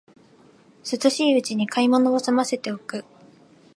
[0.83, 3.05] 涼しいうちに買い物をすませておく